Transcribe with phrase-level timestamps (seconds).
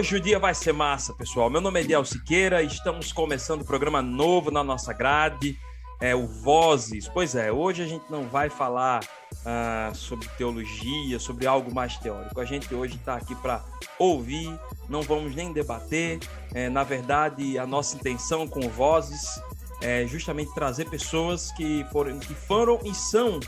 [0.00, 1.50] Hoje o dia vai ser massa, pessoal.
[1.50, 5.58] Meu nome é Diel Siqueira, estamos começando um programa novo na nossa grade,
[6.00, 7.06] é o Vozes.
[7.06, 9.06] Pois é, hoje a gente não vai falar
[9.44, 12.40] ah, sobre teologia, sobre algo mais teórico.
[12.40, 13.62] A gente hoje está aqui para
[13.98, 16.18] ouvir, não vamos nem debater.
[16.54, 19.38] É, na verdade, a nossa intenção com o Vozes
[19.82, 23.38] é justamente trazer pessoas que foram, que foram e são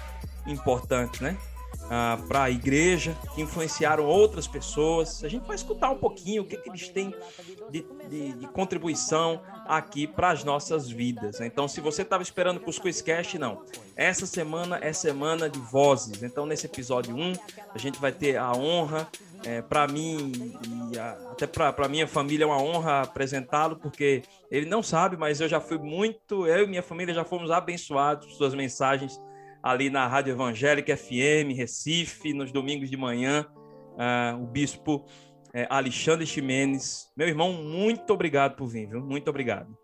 [0.46, 1.34] importantes, né?
[1.90, 5.22] Ah, para a igreja, que influenciaram outras pessoas.
[5.24, 7.14] A gente vai escutar um pouquinho o que, que eles têm
[7.70, 11.40] de, de, de contribuição aqui para as nossas vidas.
[11.40, 13.02] Então, se você estava esperando Cuscuz
[13.38, 13.62] não.
[13.96, 16.22] Essa semana é semana de vozes.
[16.22, 17.32] Então, nesse episódio 1,
[17.74, 19.08] a gente vai ter a honra
[19.44, 20.54] é, para mim
[20.92, 25.40] e a, até para minha família é uma honra apresentá-lo, porque ele não sabe, mas
[25.40, 29.20] eu já fui muito, eu e minha família já fomos abençoados por suas mensagens
[29.62, 33.46] ali na Rádio Evangélica FM, Recife, nos domingos de manhã,
[33.92, 37.06] uh, o bispo uh, Alexandre Ximenes.
[37.16, 39.00] Meu irmão, muito obrigado por vir, viu?
[39.00, 39.76] Muito obrigado.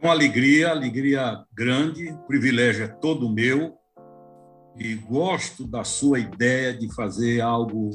[0.00, 3.74] Com alegria, alegria grande, privilégio é todo meu
[4.76, 7.90] e gosto da sua ideia de fazer algo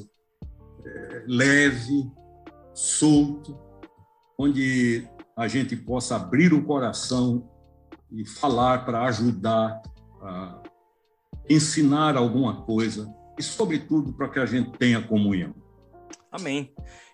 [0.85, 2.09] é, leve,
[2.73, 3.59] solto,
[4.37, 7.49] onde a gente possa abrir o coração
[8.11, 9.81] e falar para ajudar
[11.49, 15.53] ensinar alguma coisa e, sobretudo, para que a gente tenha comunhão.
[16.31, 16.71] Amém.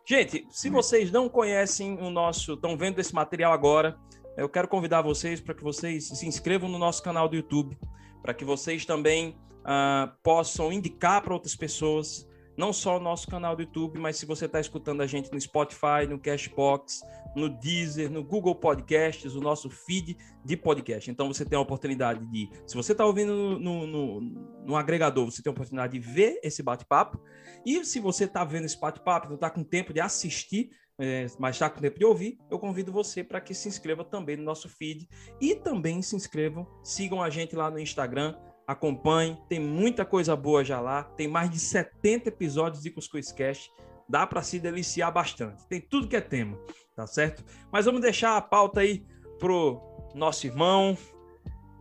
[0.07, 3.97] Gente, se vocês não conhecem o nosso, estão vendo esse material agora,
[4.37, 7.77] eu quero convidar vocês para que vocês se inscrevam no nosso canal do YouTube,
[8.21, 12.27] para que vocês também uh, possam indicar para outras pessoas
[12.57, 15.39] não só o nosso canal do YouTube, mas se você está escutando a gente no
[15.39, 17.01] Spotify, no Cashbox,
[17.35, 21.11] no Deezer, no Google Podcasts, o nosso feed de podcast.
[21.11, 24.21] Então você tem a oportunidade de, se você está ouvindo no, no,
[24.65, 27.21] no, agregador, você tem a oportunidade de ver esse bate-papo.
[27.65, 31.57] E se você está vendo esse bate-papo, não está com tempo de assistir, é, mas
[31.57, 34.69] está com tempo de ouvir, eu convido você para que se inscreva também no nosso
[34.69, 35.09] feed
[35.41, 38.33] e também se inscrevam, sigam a gente lá no Instagram,
[38.67, 43.71] acompanhe, tem muita coisa boa já lá, tem mais de 70 episódios de Cuscuz Cast,
[44.07, 46.57] dá para se deliciar bastante, tem tudo que é tema,
[46.95, 47.43] tá certo?
[47.71, 49.05] Mas vamos deixar a pauta aí
[49.39, 49.81] pro
[50.13, 50.97] nosso irmão.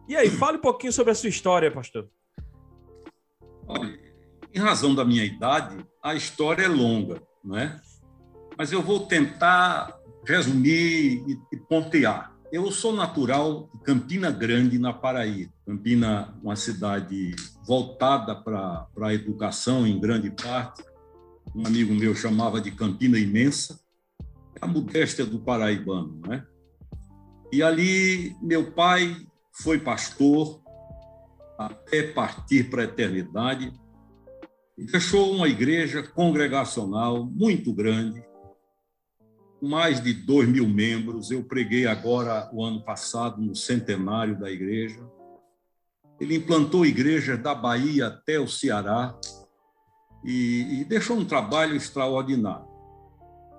[0.08, 2.10] E aí, fale um pouquinho sobre a sua história, pastor.
[3.66, 3.98] Olha,
[4.52, 7.80] em razão da minha idade, a história é longa, não é?
[8.56, 12.33] Mas eu vou tentar resumir e, e pontear.
[12.54, 15.52] Eu sou natural de Campina Grande, na Paraíba.
[15.66, 17.34] Campina, uma cidade
[17.66, 20.84] voltada para a educação em grande parte.
[21.52, 23.80] Um amigo meu chamava de Campina Imensa.
[24.54, 26.46] É a modéstia do paraibano, né?
[27.52, 29.16] E ali, meu pai
[29.50, 30.62] foi pastor
[31.58, 33.72] até partir para a eternidade
[34.78, 38.24] e deixou uma igreja congregacional muito grande,
[39.64, 41.30] mais de dois mil membros.
[41.30, 45.00] Eu preguei agora, o ano passado, no centenário da igreja.
[46.20, 49.18] Ele implantou igrejas da Bahia até o Ceará
[50.24, 52.66] e, e deixou um trabalho extraordinário.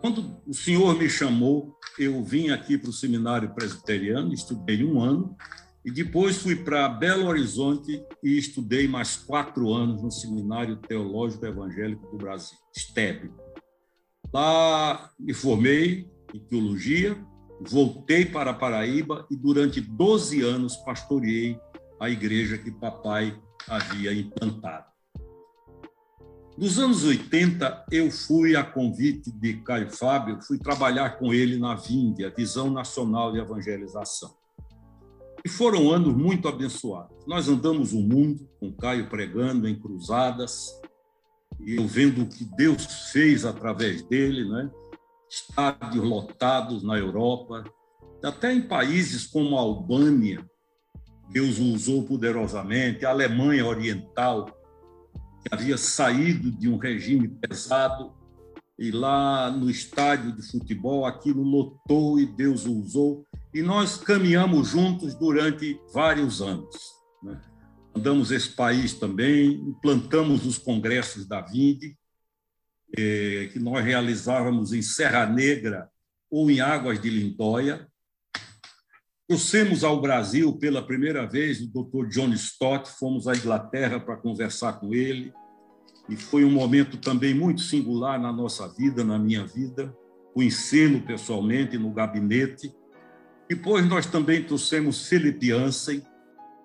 [0.02, 5.36] Quando o senhor me chamou, eu vim aqui para o seminário presbiteriano, estudei um ano,
[5.84, 12.10] e depois fui para Belo Horizonte e estudei mais quatro anos no Seminário Teológico Evangélico
[12.10, 13.32] do Brasil, STEB.
[14.34, 17.18] Lá me formei em teologia,
[17.62, 21.60] voltei para Paraíba e durante 12 anos pastoreei
[22.00, 24.86] a igreja que papai havia implantado.
[26.58, 31.76] Nos anos 80, eu fui a convite de Caio Fábio, fui trabalhar com ele na
[31.76, 34.34] VIND, a Visão Nacional de Evangelização.
[35.44, 37.14] E foram anos muito abençoados.
[37.28, 40.80] Nós andamos o mundo com Caio pregando em cruzadas,
[41.60, 44.70] e eu vendo o que Deus fez através dele, né?
[45.30, 47.64] estádios lotados na Europa,
[48.24, 50.46] até em países como a Albânia,
[51.30, 54.46] Deus o usou poderosamente, a Alemanha Oriental,
[55.42, 58.14] que havia saído de um regime pesado,
[58.78, 64.70] e lá no estádio de futebol aquilo lotou e Deus o usou, e nós caminhamos
[64.70, 66.76] juntos durante vários anos.
[67.24, 67.40] Né?
[67.96, 71.98] Andamos esse país também, implantamos os congressos da Vinde,
[72.98, 75.90] eh, que nós realizávamos em Serra Negra
[76.30, 77.88] ou em Águas de Lindóia.
[79.28, 82.10] Trouxemos ao Brasil pela primeira vez o Dr.
[82.10, 85.34] John Stott, fomos à Inglaterra para conversar com ele,
[86.10, 89.96] e foi um momento também muito singular na nossa vida, na minha vida,
[90.34, 92.72] conhecê-lo pessoalmente no gabinete.
[93.50, 96.04] Depois nós também trouxemos Philip Ansem,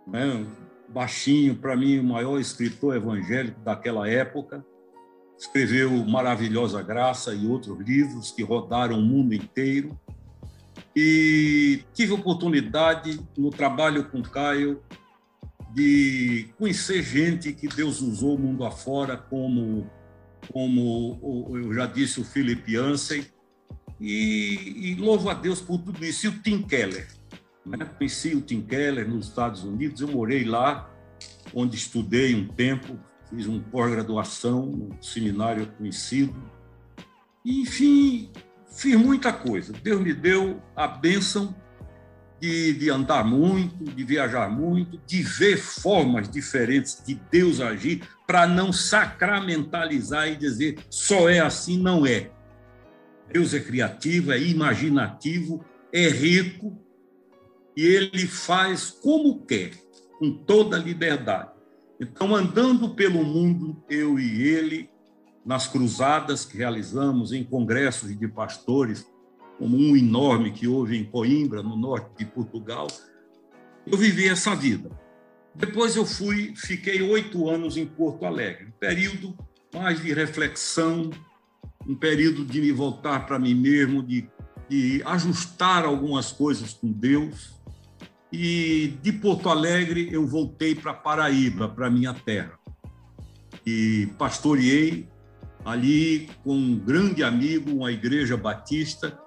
[0.07, 0.45] né,
[0.93, 4.65] baixinho, para mim, o maior escritor evangélico daquela época.
[5.39, 9.99] escreveu Maravilhosa Graça e outros livros que rodaram o mundo inteiro.
[10.95, 14.83] E tive oportunidade, no trabalho com Caio,
[15.73, 19.89] de conhecer gente que Deus usou mundo afora, como,
[20.53, 23.25] como eu já disse, o Philip Yancey,
[24.01, 26.27] e, e louvo a Deus por tudo isso.
[26.27, 27.20] E o Tim Keller.
[27.65, 27.85] Né?
[27.99, 30.91] Conheci o Tim Keller nos Estados Unidos, eu morei lá,
[31.55, 32.99] onde estudei um tempo,
[33.29, 36.35] fiz uma pós-graduação um seminário conhecido.
[37.45, 38.31] Enfim,
[38.71, 39.73] fiz muita coisa.
[39.73, 41.55] Deus me deu a bênção
[42.41, 48.47] de, de, andar muito, de viajar muito, de ver formas diferentes de Deus agir, para
[48.47, 52.31] não sacramentalizar e dizer só é assim, não é.
[53.31, 56.80] Deus é criativo, é imaginativo, é rico
[57.77, 59.73] e ele faz como quer,
[60.19, 61.51] com toda liberdade.
[62.01, 64.91] Então, andando pelo mundo, eu e ele,
[65.45, 69.07] nas cruzadas que realizamos em congressos de pastores,
[69.59, 72.87] como um enorme que houve em Coimbra, no norte de Portugal,
[73.87, 74.91] eu vivi essa vida.
[75.55, 79.37] Depois eu fui, fiquei oito anos em Porto Alegre, um período
[79.75, 81.11] mais de reflexão,
[81.87, 84.29] um período de me voltar para mim mesmo, de,
[84.69, 87.60] de ajustar algumas coisas com Deus.
[88.33, 92.59] E de Porto Alegre eu voltei para Paraíba, para minha terra.
[93.67, 95.09] E pastoreei
[95.65, 99.19] ali com um grande amigo, uma igreja batista.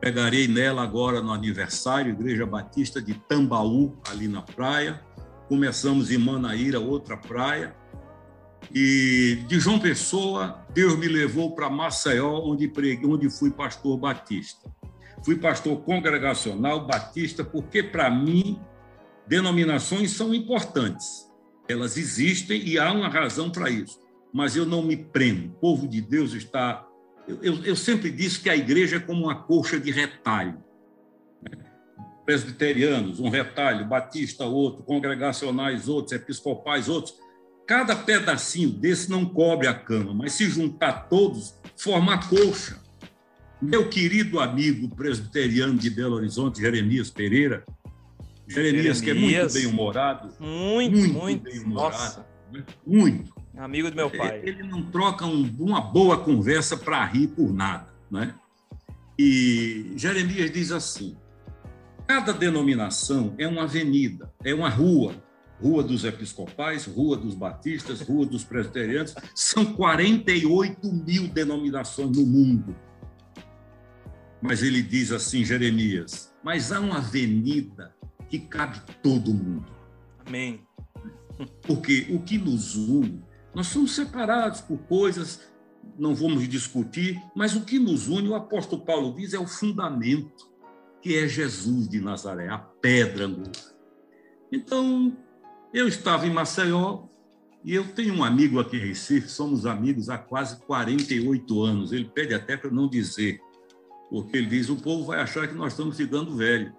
[0.00, 5.00] Pegarei nela agora no aniversário, Igreja Batista de Tambaú, ali na praia.
[5.48, 7.74] Começamos em Manaíra, outra praia.
[8.74, 14.68] E de João Pessoa, Deus me levou para Maceió, onde, preguei, onde fui pastor batista.
[15.24, 18.60] Fui pastor congregacional batista, porque, para mim,
[19.26, 21.30] denominações são importantes.
[21.68, 24.00] Elas existem e há uma razão para isso.
[24.32, 25.46] Mas eu não me prendo.
[25.48, 26.86] O povo de Deus está.
[27.28, 30.62] Eu, eu, eu sempre disse que a igreja é como uma colcha de retalho.
[32.24, 37.16] Presbiterianos, um retalho, batista, outro, congregacionais, outros, episcopais, outros
[37.66, 42.81] Cada pedacinho desse não cobre a cama, mas se juntar todos, forma a colcha.
[43.62, 47.64] Meu querido amigo presbiteriano de Belo Horizonte, Jeremias Pereira,
[48.48, 50.28] Jeremias, Jeremias que é muito bem-humorado.
[50.40, 52.24] Muito, muito, muito bem-humorado.
[52.52, 52.64] Né?
[52.84, 53.32] Muito.
[53.56, 54.40] Amigo do meu pai.
[54.42, 57.86] Ele não troca um, uma boa conversa para rir por nada.
[58.10, 58.34] Né?
[59.16, 61.16] E Jeremias diz assim:
[62.08, 65.14] cada denominação é uma avenida, é uma rua,
[65.62, 72.74] Rua dos Episcopais, Rua dos Batistas, Rua dos Presbiterianos, são 48 mil denominações no mundo.
[74.42, 77.94] Mas ele diz assim, Jeremias, mas há uma avenida
[78.28, 79.66] que cabe todo mundo.
[80.26, 80.66] Amém.
[81.62, 83.22] Porque o que nos une,
[83.54, 85.40] nós somos separados por coisas,
[85.98, 90.50] não vamos discutir, mas o que nos une, o apóstolo Paulo diz, é o fundamento,
[91.00, 93.52] que é Jesus de Nazaré, a pedra angular.
[94.50, 95.16] Então,
[95.72, 97.04] eu estava em Maceió
[97.64, 101.92] e eu tenho um amigo aqui em Recife, somos amigos há quase 48 anos.
[101.92, 103.40] Ele pede até para não dizer,
[104.12, 106.70] porque ele diz: o povo vai achar que nós estamos ficando velho,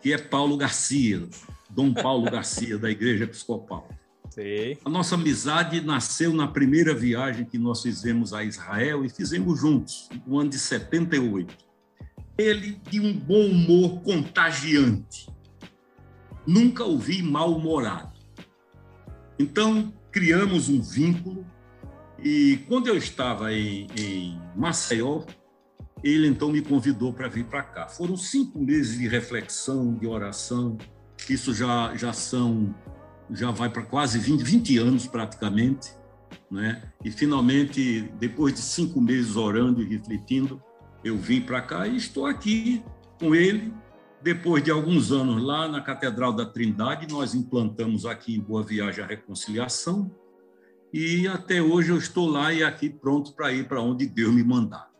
[0.00, 1.28] que é Paulo Garcia,
[1.68, 3.86] Dom Paulo Garcia, da Igreja Episcopal.
[4.30, 4.78] Sim.
[4.82, 10.08] A nossa amizade nasceu na primeira viagem que nós fizemos a Israel e fizemos juntos,
[10.26, 11.54] no ano de 78.
[12.38, 15.28] Ele de um bom humor contagiante.
[16.46, 18.14] Nunca o vi mal-humorado.
[19.38, 21.44] Então, criamos um vínculo
[22.18, 25.24] e quando eu estava em, em Maceió,
[26.02, 27.88] ele então me convidou para vir para cá.
[27.88, 30.76] Foram cinco meses de reflexão, de oração.
[31.28, 32.74] Isso já, já são,
[33.30, 35.92] já vai para quase 20, 20 anos praticamente.
[36.50, 36.82] Né?
[37.04, 40.62] E finalmente, depois de cinco meses orando e refletindo,
[41.04, 42.84] eu vim para cá e estou aqui
[43.18, 43.72] com ele
[44.22, 49.02] depois de alguns anos lá na Catedral da Trindade, nós implantamos aqui em Boa Viagem
[49.02, 50.14] a reconciliação.
[50.92, 54.44] E até hoje eu estou lá e aqui pronto para ir para onde Deus me
[54.44, 54.91] mandar.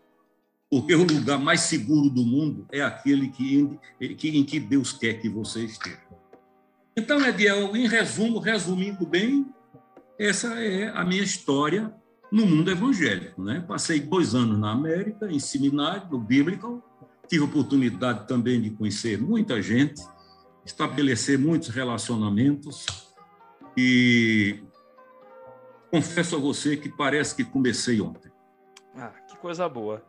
[0.73, 3.79] Porque o lugar mais seguro do mundo é aquele que,
[4.17, 6.01] que, em que Deus quer que você esteja.
[6.97, 9.47] Então, Ediel, em resumo, resumindo bem,
[10.19, 11.95] essa é a minha história
[12.31, 13.43] no mundo evangélico.
[13.43, 13.63] Né?
[13.69, 16.83] Passei dois anos na América, em seminário, no Biblical,
[17.29, 20.03] Tive oportunidade também de conhecer muita gente,
[20.65, 22.85] estabelecer muitos relacionamentos
[23.77, 24.63] e
[25.91, 28.31] confesso a você que parece que comecei ontem.
[28.95, 30.05] Ah, que coisa boa.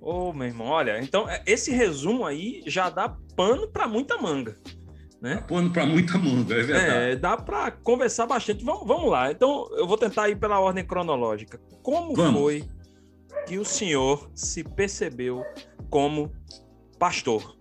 [0.00, 4.16] Ô, oh, meu irmão, olha, então é, esse resumo aí já dá pano para muita
[4.18, 4.56] manga.
[5.20, 5.36] Né?
[5.36, 7.12] Tá pano para muita manga, é verdade.
[7.12, 8.64] É, dá para conversar bastante.
[8.64, 9.30] Vamos, vamos lá.
[9.30, 11.58] Então, eu vou tentar ir pela ordem cronológica.
[11.82, 12.40] Como vamos.
[12.40, 12.68] foi
[13.46, 15.44] que o senhor se percebeu
[15.88, 16.32] como
[16.98, 17.56] pastor?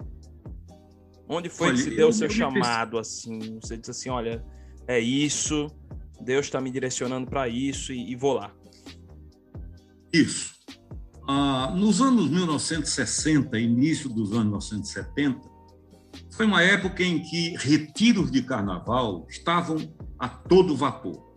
[1.28, 3.58] Onde foi olha, que se deu o seu chamado, assim?
[3.62, 4.46] Você disse assim, olha,
[4.88, 5.68] é isso,
[6.22, 8.54] Deus está me direcionando para isso e, e, vou lá.
[10.14, 10.55] Isso.
[11.28, 15.56] Ah, nos anos 1960, início dos anos 1970,
[16.32, 19.78] foi uma época em que retiros de carnaval estavam
[20.20, 21.34] a todo vapor.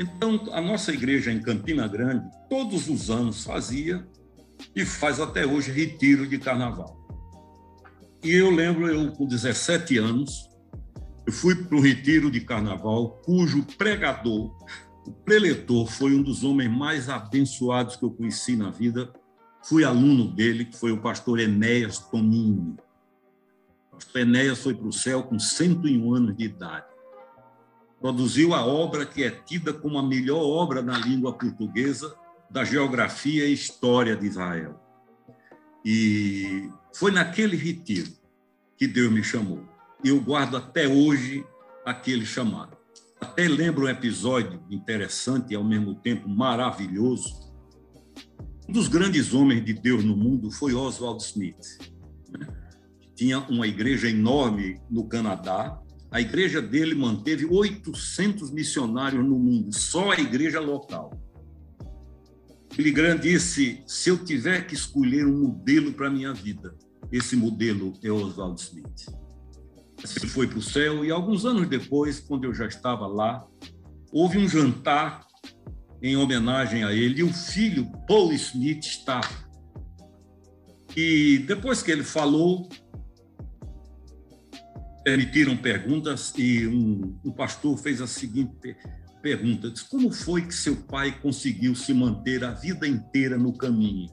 [0.00, 4.06] Então, a nossa igreja em Campina Grande, todos os anos fazia
[4.74, 6.98] e faz até hoje retiro de carnaval.
[8.24, 10.48] E eu lembro, eu com 17 anos,
[11.26, 14.56] eu fui para um retiro de carnaval cujo pregador,
[15.06, 19.12] o preletor, foi um dos homens mais abençoados que eu conheci na vida.
[19.62, 22.76] Fui aluno dele, que foi o pastor Enéas Tonini.
[23.88, 26.86] O pastor Enéas foi para o céu com 101 anos de idade.
[28.00, 32.14] Produziu a obra que é tida como a melhor obra na língua portuguesa
[32.50, 34.80] da geografia e história de Israel.
[35.84, 38.12] E foi naquele retiro
[38.76, 39.64] que Deus me chamou.
[40.02, 41.46] Eu guardo até hoje
[41.84, 42.79] aquele chamado.
[43.20, 47.52] Até lembro um episódio interessante e ao mesmo tempo maravilhoso.
[48.66, 51.78] Um dos grandes homens de Deus no mundo foi Oswald Smith.
[52.30, 52.46] Né?
[53.14, 55.78] Tinha uma igreja enorme no Canadá.
[56.10, 61.12] A igreja dele manteve 800 missionários no mundo, só a igreja local.
[62.74, 66.74] Billy Graham disse: se eu tiver que escolher um modelo para minha vida,
[67.12, 69.19] esse modelo é Oswald Smith.
[70.16, 73.46] Ele foi para o céu e alguns anos depois, quando eu já estava lá,
[74.12, 75.26] houve um jantar
[76.02, 79.28] em homenagem a ele e o filho Paul Smith estava.
[80.96, 82.68] E depois que ele falou,
[85.04, 88.76] permitiram perguntas e um, um pastor fez a seguinte
[89.22, 94.08] pergunta: disse, Como foi que seu pai conseguiu se manter a vida inteira no caminho?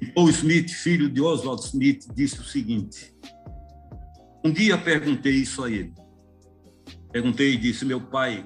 [0.00, 3.14] E Paul Smith, filho de Oswald Smith, disse o seguinte:
[4.46, 5.92] Um dia perguntei isso a ele.
[7.10, 8.44] Perguntei e disse: Meu pai,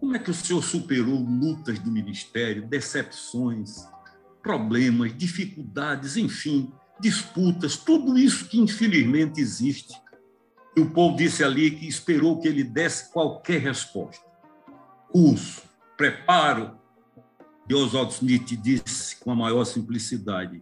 [0.00, 3.86] como é que o senhor superou lutas do ministério, decepções,
[4.42, 9.94] problemas, dificuldades, enfim, disputas, tudo isso que infelizmente existe
[10.76, 14.26] e o povo disse ali que esperou que ele desse qualquer resposta.
[15.12, 15.62] Curso,
[15.96, 16.76] preparo.
[17.68, 20.60] E Oswald Smith disse com a maior simplicidade: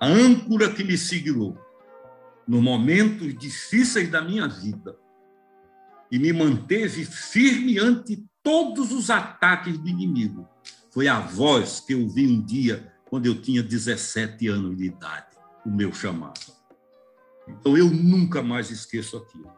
[0.00, 1.56] a âncora que me segurou
[2.46, 4.96] nos momentos difíceis da minha vida
[6.10, 10.48] e me manteve firme ante todos os ataques do inimigo
[10.92, 15.26] foi a voz que eu vi um dia quando eu tinha 17 anos de idade,
[15.64, 16.38] o meu chamado.
[17.48, 19.50] Então eu nunca mais esqueço aquilo.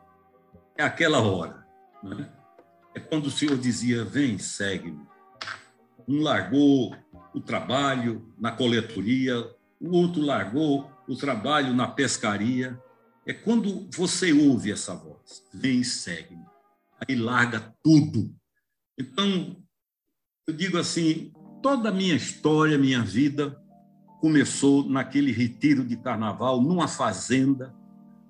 [0.78, 1.66] É aquela hora.
[2.02, 2.32] Né?
[2.94, 5.04] É quando o Senhor dizia: Vem, segue-me.
[6.06, 6.96] Um largou
[7.34, 9.36] o trabalho na coletoria,
[9.80, 12.78] o outro largou o trabalho na pescaria.
[13.26, 16.44] É quando você ouve essa voz: Vem, segue-me.
[17.06, 18.34] Aí larga tudo.
[18.98, 19.56] Então,
[20.46, 21.32] eu digo assim:
[21.62, 23.60] toda a minha história, minha vida,
[24.20, 27.74] começou naquele retiro de carnaval, numa fazenda,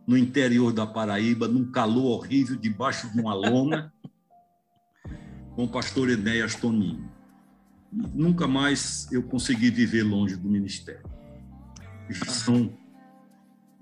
[0.06, 3.92] no interior da Paraíba, num calor horrível, debaixo de uma lona,
[5.54, 7.10] com o pastor Enéas Toninho.
[7.92, 11.13] Nunca mais eu consegui viver longe do ministério.
[12.12, 12.76] São,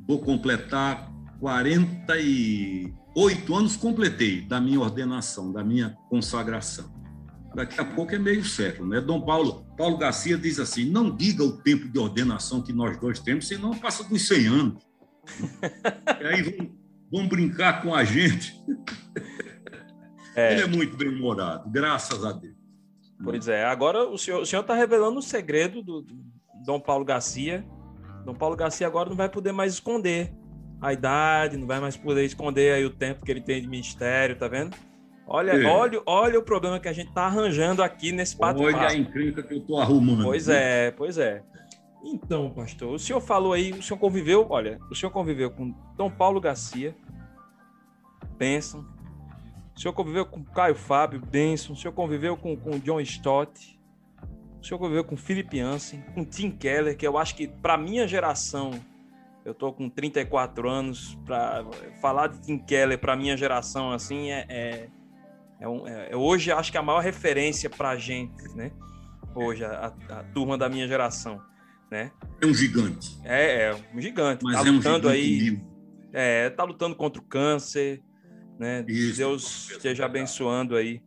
[0.07, 1.11] vou completar
[1.41, 7.03] 48 anos, completei da minha ordenação, da minha consagração
[7.55, 9.01] daqui a pouco é meio século, né?
[9.01, 13.21] Dom Paulo, Paulo Garcia diz assim: não diga o tempo de ordenação que nós dois
[13.21, 14.87] temos, senão passa dos 100 anos.
[16.21, 16.71] e aí vão,
[17.11, 18.61] vão, brincar com a gente.
[20.35, 20.55] É.
[20.55, 22.57] Ele é muito bem-humorado, graças a Deus.
[23.23, 26.17] Pois é, agora o senhor está revelando o segredo do, do
[26.65, 27.65] Dom Paulo Garcia.
[28.25, 30.33] Dom Paulo Garcia agora não vai poder mais esconder
[30.81, 34.37] a idade, não vai mais poder esconder aí o tempo que ele tem de ministério,
[34.37, 34.77] tá vendo?
[35.27, 35.65] Olha, é.
[35.65, 39.43] olha, olha o problema que a gente está arranjando aqui nesse bate Olha a encrenca
[39.43, 40.25] que eu estou arrumando.
[40.25, 41.43] Pois é, pois é.
[42.05, 46.11] Então, pastor, o senhor falou aí, o senhor conviveu, olha, o senhor conviveu com Dom
[46.11, 46.97] Paulo Garcia,
[48.37, 48.85] Benção,
[49.75, 53.79] o senhor conviveu com Caio Fábio, Benção, o senhor conviveu com, com John Stott,
[54.63, 58.07] o senhor conviveu com Philip Jansen, com Tim Keller, que eu acho que para minha
[58.07, 58.71] geração,
[59.45, 61.65] eu tô com 34 anos, para
[62.01, 64.89] falar de Tim Keller para minha geração assim é, é
[65.61, 68.73] é, um, é, é hoje acho que é a maior referência para a gente, né?
[69.35, 71.41] Hoje, a, a, turma da minha geração,
[71.91, 72.11] né?
[72.41, 73.19] É um gigante.
[73.25, 74.45] É, é um gigante.
[74.45, 75.61] Mas tá é um gigante aí.
[76.13, 78.03] É, tá lutando contra o câncer,
[78.59, 78.85] né?
[78.89, 81.01] Isso, Deus esteja abençoando aí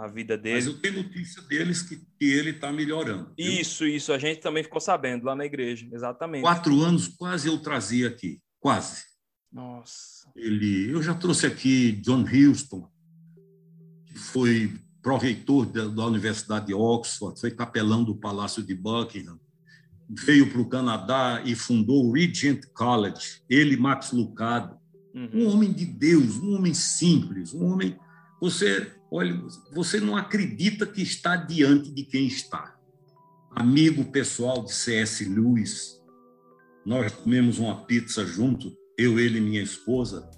[0.00, 0.56] a vida dele.
[0.56, 3.34] Mas eu tenho notícia deles que, que ele está melhorando.
[3.38, 3.52] Viu?
[3.52, 4.12] Isso, isso.
[4.12, 6.40] A gente também ficou sabendo lá na igreja, exatamente.
[6.40, 9.02] Quatro anos quase eu trazia aqui, quase.
[9.52, 10.30] Nossa.
[10.34, 12.90] Ele, eu já trouxe aqui John Houston,
[14.06, 19.38] que foi pró-reitor da, da Universidade de Oxford, foi capelão do Palácio de Buckingham,
[20.08, 24.78] veio para o Canadá e fundou o Regent College, ele, Max Lucado,
[25.14, 25.30] uhum.
[25.34, 27.98] um homem de Deus, um homem simples, um homem.
[28.40, 29.38] Você, olha,
[29.72, 32.74] você não acredita que está diante de quem está.
[33.50, 35.24] Amigo pessoal de C.S.
[35.24, 36.00] Lewis,
[36.86, 40.30] nós comemos uma pizza junto, eu, ele e minha esposa,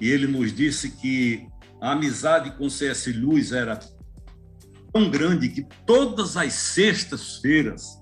[0.00, 1.46] e ele nos disse que
[1.80, 3.12] a amizade com C.S.
[3.12, 3.78] Lewis era
[4.92, 7.98] tão grande que todas as sextas-feiras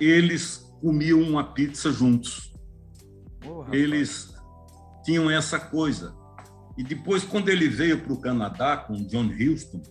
[0.00, 2.52] eles comiam uma pizza juntos.
[3.46, 4.32] Oh, eles
[5.04, 6.14] tinham essa coisa.
[6.76, 9.82] E depois, quando ele veio para o Canadá com John Houston,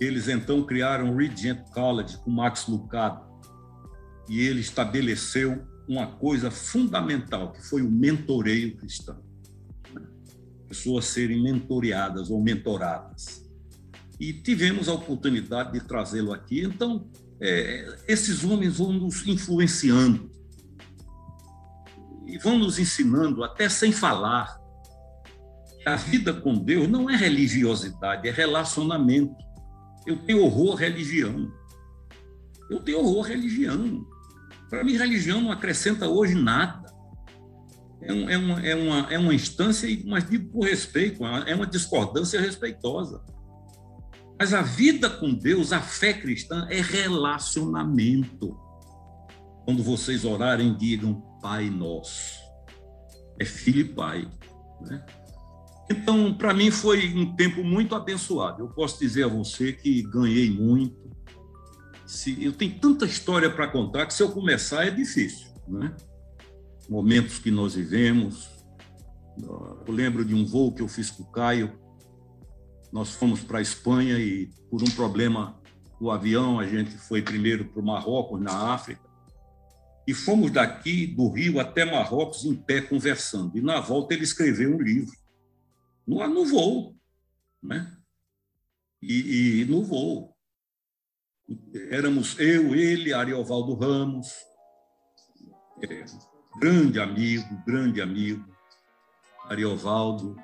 [0.00, 3.24] eles então criaram o Regent College com Max Lucado.
[4.28, 9.22] E ele estabeleceu uma coisa fundamental, que foi o mentoreio cristão.
[10.68, 13.42] Pessoas serem mentoreadas ou mentoradas
[14.22, 16.62] e tivemos a oportunidade de trazê-lo aqui.
[16.62, 17.10] Então,
[17.40, 20.30] é, esses homens vão nos influenciando
[22.24, 24.61] e vão nos ensinando, até sem falar,
[25.84, 29.34] a vida com Deus não é religiosidade, é relacionamento.
[30.06, 31.52] Eu tenho horror à religião.
[32.70, 34.06] Eu tenho horror à religião.
[34.70, 36.90] Para mim, religião não acrescenta hoje nada.
[38.00, 41.66] É, um, é, uma, é, uma, é uma instância, mas digo por respeito, é uma
[41.66, 43.22] discordância respeitosa.
[44.38, 48.56] Mas a vida com Deus, a fé cristã, é relacionamento.
[49.64, 52.40] Quando vocês orarem, digam Pai Nosso.
[53.38, 54.28] É filho e pai.
[54.80, 55.04] Né?
[55.90, 58.62] Então, para mim, foi um tempo muito abençoado.
[58.62, 61.10] Eu posso dizer a você que ganhei muito.
[62.06, 65.48] Se, eu tenho tanta história para contar que, se eu começar, é difícil.
[65.68, 65.94] Né?
[66.88, 68.48] Momentos que nós vivemos.
[69.38, 71.82] Eu lembro de um voo que eu fiz com o Caio
[72.92, 75.58] nós fomos para a Espanha e, por um problema
[75.98, 79.00] do avião, a gente foi primeiro para o Marrocos, na África,
[80.06, 83.56] e fomos daqui, do Rio até Marrocos, em pé, conversando.
[83.56, 85.16] E na volta ele escreveu um livro,
[86.06, 86.96] no, no voo,
[87.62, 87.96] né?
[89.00, 90.36] E, e no voo.
[91.90, 94.32] Éramos eu, ele, Ariovaldo Ramos,
[95.82, 96.04] é,
[96.58, 98.44] grande amigo, grande amigo,
[99.44, 100.36] Ariovaldo,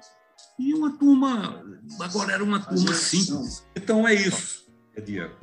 [0.58, 1.64] e uma turma,
[2.00, 3.64] agora era uma turma simples.
[3.76, 5.36] Então é isso, é Diego.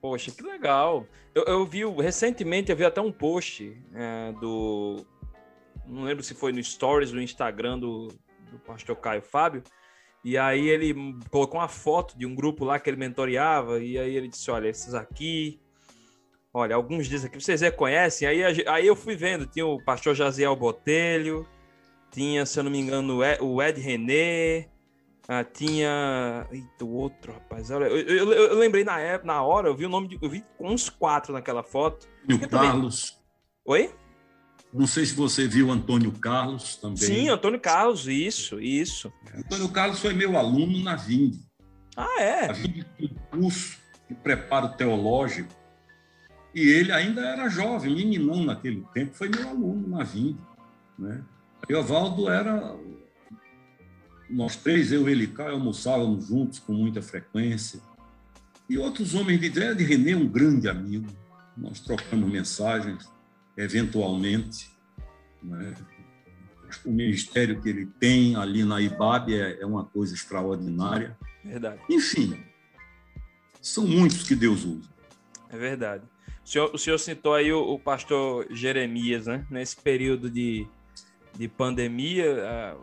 [0.00, 1.06] Poxa, que legal.
[1.34, 5.06] Eu, eu, vi recentemente, eu vi até um post é, do.
[5.86, 8.08] Não lembro se foi no Stories, no Instagram do,
[8.52, 9.62] do pastor Caio Fábio.
[10.24, 10.94] E aí ele
[11.30, 13.82] colocou uma foto de um grupo lá que ele mentoreava.
[13.82, 15.60] E aí ele disse: Olha, esses aqui.
[16.54, 18.28] Olha, alguns desses aqui vocês reconhecem.
[18.28, 21.48] Aí, aí eu fui vendo: tinha o pastor Jaziel Botelho,
[22.10, 24.68] tinha, se eu não me engano, o Ed René.
[25.28, 26.46] Ah, tinha.
[26.50, 27.70] Eita, o outro, rapaz.
[27.70, 30.18] Eu, eu, eu, eu, lembrei na época, na hora, eu vi o nome de.
[30.20, 32.08] Eu vi uns quatro naquela foto.
[32.28, 33.10] E o Carlos.
[33.10, 33.22] Também...
[33.64, 33.94] Oi?
[34.72, 36.96] Não sei se você viu Antônio Carlos também.
[36.96, 39.12] Sim, Antônio Carlos, isso, isso.
[39.36, 41.40] Antônio Carlos foi meu aluno na Vinde.
[41.94, 42.48] Ah, é?
[42.48, 43.76] A Vinde tem um curso
[44.08, 45.52] de preparo teológico.
[46.54, 50.40] E ele ainda era jovem, meninão naquele tempo, foi meu aluno na Vinde.
[50.98, 51.22] Né?
[51.68, 52.74] E o Valdo era.
[54.30, 57.80] Nós três, eu, ele e Caio, almoçávamos juntos com muita frequência.
[58.70, 61.06] E outros homens de ideia de René, um grande amigo.
[61.54, 63.06] Nós trocamos mensagens,
[63.56, 64.70] eventualmente.
[65.42, 65.74] Né?
[66.84, 71.16] O ministério que ele tem ali na IBAB é, é uma coisa extraordinária.
[71.44, 71.80] Verdade.
[71.90, 72.42] Enfim,
[73.60, 74.88] são muitos que Deus usa.
[75.50, 76.04] É verdade.
[76.44, 79.46] O senhor, o senhor citou aí o, o pastor Jeremias, né?
[79.50, 80.66] Nesse período de,
[81.36, 82.76] de pandemia,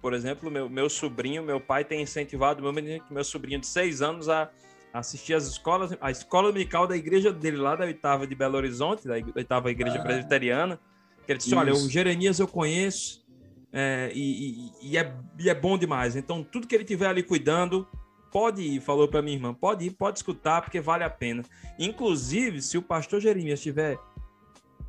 [0.00, 4.28] por exemplo, meu, meu sobrinho, meu pai tem incentivado meu, meu sobrinho de seis anos
[4.28, 4.50] a
[4.94, 9.08] assistir às escolas, a escola dominical da igreja dele lá da oitava de Belo Horizonte,
[9.08, 10.78] da oitava igreja ah, presbiteriana,
[11.26, 11.58] que ele disse, isso.
[11.58, 13.26] olha, o Jeremias eu conheço
[13.72, 17.24] é, e, e, e, é, e é bom demais, então tudo que ele tiver ali
[17.24, 17.88] cuidando,
[18.30, 21.42] pode ir, falou para minha irmã, pode ir, pode escutar, porque vale a pena.
[21.76, 23.98] Inclusive, se o pastor Jeremias estiver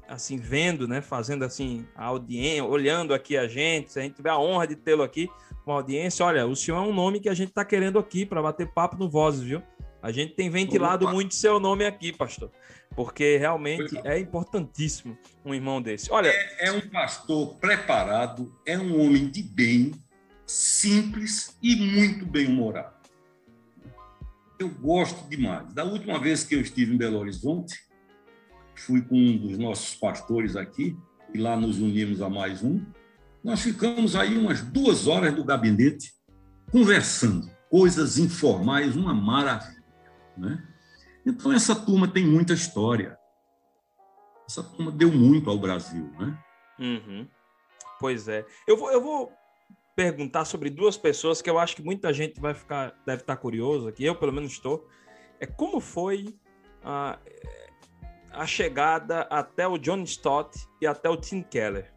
[0.07, 4.29] assim, vendo, né, fazendo assim a audiência, olhando aqui a gente, se a gente tiver
[4.29, 5.27] a honra de tê-lo aqui
[5.63, 8.23] com a audiência, olha, o senhor é um nome que a gente está querendo aqui
[8.23, 9.63] para bater papo no Vozes, viu?
[10.05, 11.13] A gente tem ventilado Opa.
[11.15, 12.51] muito seu nome aqui, pastor,
[12.95, 16.11] porque realmente é importantíssimo um irmão desse.
[16.11, 19.95] Olha, é, é um pastor preparado, é um homem de bem,
[20.45, 22.93] simples e muito bem humorado.
[24.59, 25.73] Eu gosto demais.
[25.73, 27.75] Da última vez que eu estive em Belo Horizonte,
[28.75, 30.95] fui com um dos nossos pastores aqui,
[31.33, 32.79] e lá nos unimos a mais um.
[33.43, 36.13] Nós ficamos aí umas duas horas do gabinete
[36.71, 39.83] conversando, coisas informais, uma maravilha.
[40.37, 40.63] Né?
[41.25, 43.17] Então, essa turma tem muita história.
[44.47, 46.11] Essa turma deu muito ao Brasil.
[46.19, 46.37] Né?
[46.79, 47.27] Uhum.
[47.99, 48.45] Pois é.
[48.67, 49.31] Eu vou, eu vou
[49.95, 53.87] perguntar sobre duas pessoas que eu acho que muita gente vai ficar, deve estar curioso
[53.87, 54.87] aqui, eu pelo menos estou.
[55.39, 56.35] É como foi
[56.83, 57.17] a,
[58.31, 61.93] a chegada até o John Stott e até o Tim Keller?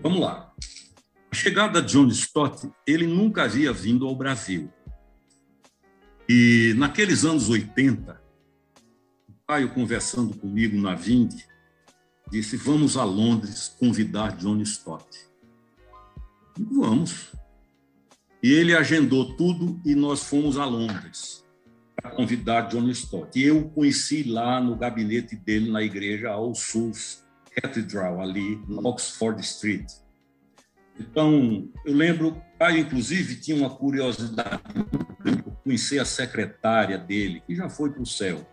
[0.00, 0.54] Vamos lá.
[1.30, 4.72] A chegada de John Stott, ele nunca havia vindo ao Brasil.
[6.28, 8.20] E naqueles anos 80,
[9.28, 11.46] o Caio conversando comigo na Vinde,
[12.30, 15.06] disse: Vamos a Londres convidar John Stott.
[16.58, 17.32] E vamos.
[18.42, 21.44] E ele agendou tudo e nós fomos a Londres
[21.94, 23.38] para convidar John Stott.
[23.38, 28.86] E eu o conheci lá no gabinete dele na igreja All Souls Cathedral, ali no
[28.86, 29.90] Oxford Street.
[30.98, 34.62] Então, eu lembro, Caio, inclusive, tinha uma curiosidade
[35.30, 38.46] de conhecer a secretária dele, que já foi para o céu.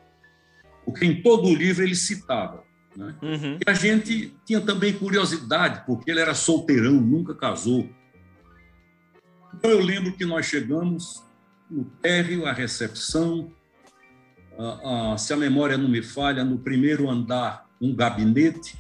[0.86, 2.64] Porque em todo o livro ele citava.
[2.96, 3.16] Né?
[3.22, 3.58] Uhum.
[3.66, 7.90] E a gente tinha também curiosidade, porque ele era solteirão, nunca casou.
[9.54, 11.24] Então, eu lembro que nós chegamos
[11.70, 13.52] no térreo, a recepção,
[14.58, 18.78] a, a, se a memória não me falha, no primeiro andar, um gabinete,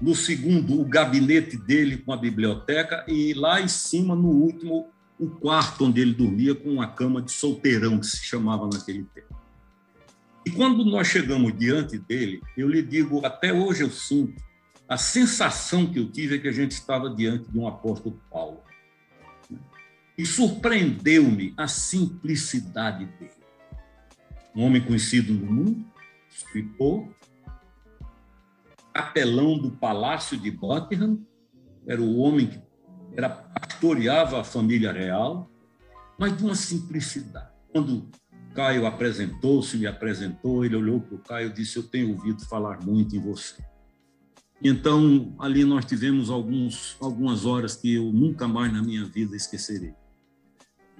[0.00, 5.28] no segundo, o gabinete dele com a biblioteca, e lá em cima, no último, o
[5.28, 9.34] quarto onde ele dormia com uma cama de solteirão, que se chamava naquele tempo.
[10.44, 14.40] E quando nós chegamos diante dele, eu lhe digo, até hoje eu sinto,
[14.88, 18.60] a sensação que eu tive é que a gente estava diante de um apóstolo Paulo.
[20.16, 23.32] E surpreendeu-me a simplicidade dele.
[24.54, 25.84] Um homem conhecido no mundo,
[26.30, 27.08] escritor,
[28.94, 31.26] capelão do palácio de Buckingham,
[31.86, 32.58] era o homem que
[33.16, 35.50] era, pastoreava a família real,
[36.18, 37.50] mas de uma simplicidade.
[37.72, 38.08] Quando
[38.54, 42.84] Caio apresentou-se, me apresentou, ele olhou para o Caio e disse: Eu tenho ouvido falar
[42.84, 43.62] muito em você.
[44.62, 49.94] Então, ali nós tivemos alguns, algumas horas que eu nunca mais na minha vida esquecerei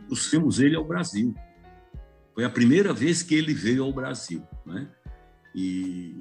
[0.06, 1.34] trouxemos ele ao Brasil.
[2.34, 4.88] Foi a primeira vez que ele veio ao Brasil, né?
[5.54, 6.14] E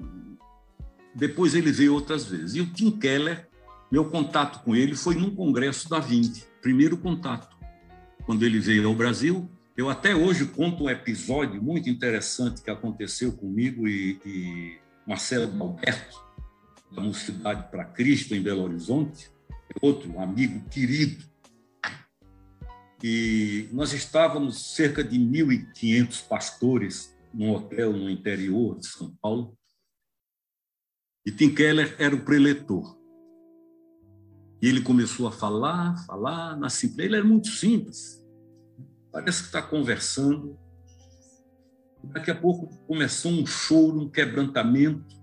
[1.13, 2.55] depois ele veio outras vezes.
[2.55, 3.47] E o Tim Keller,
[3.95, 7.55] meu contato com ele foi num congresso da Vinde, primeiro contato.
[8.25, 13.31] Quando ele veio ao Brasil, eu até hoje conto um episódio muito interessante que aconteceu
[13.31, 14.77] comigo e, e
[15.07, 16.21] Marcelo Alberto,
[16.91, 19.31] da Mocidade para Cristo, em Belo Horizonte,
[19.81, 21.23] outro amigo querido,
[23.01, 29.57] e nós estávamos cerca de 1.500 pastores num hotel no interior de São Paulo.
[31.25, 33.04] E Tim Keller era o preletor.
[34.61, 37.07] E ele começou a falar, falar, na simplesmente.
[37.07, 38.23] Ele era muito simples.
[39.11, 40.57] Parece que está conversando.
[42.03, 45.15] Daqui a pouco começou um choro, um quebrantamento.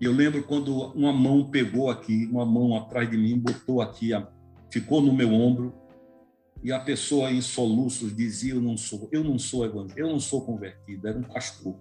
[0.00, 4.10] E eu lembro quando uma mão pegou aqui, uma mão atrás de mim, botou aqui,
[4.70, 5.74] ficou no meu ombro
[6.62, 10.20] e a pessoa em soluços dizia: Eu não sou, eu não sou evangélico, eu não
[10.20, 11.76] sou convertido, era um pastor.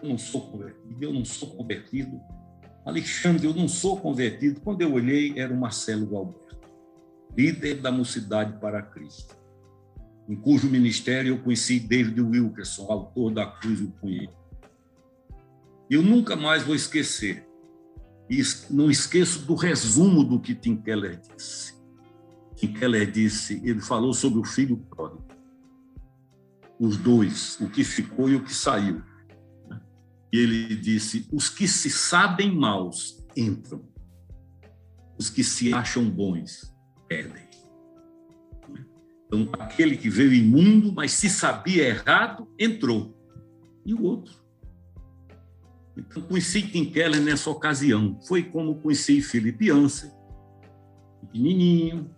[0.00, 2.20] Eu não sou convertido, eu não sou convertido.
[2.88, 4.60] Alexandre, eu não sou convertido.
[4.60, 6.58] Quando eu olhei, era o Marcelo Galberto,
[7.36, 9.36] líder da Mocidade para Cristo,
[10.28, 14.34] em cujo ministério eu conheci David Wilkerson, autor da Cruz e o Punhal.
[15.90, 17.46] Eu nunca mais vou esquecer,
[18.28, 21.78] e não esqueço do resumo do que Tim Keller disse
[22.58, 25.24] que Keller disse, ele falou sobre o filho pródigo.
[26.78, 29.00] Os dois, o que ficou e o que saiu.
[30.32, 33.82] E ele disse: os que se sabem maus entram,
[35.18, 36.74] os que se acham bons
[37.08, 37.48] perdem.
[39.26, 43.14] Então, aquele que veio imundo, mas se sabia errado, entrou.
[43.84, 44.34] E o outro?
[45.96, 48.18] Então, conheci Tim Keller nessa ocasião.
[48.22, 50.10] Foi como conheci Felipe Ansel,
[51.20, 52.10] pequenininho,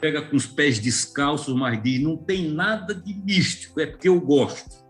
[0.00, 4.20] pega com os pés descalços, mas diz: não tem nada de místico, é porque eu
[4.20, 4.84] gosto.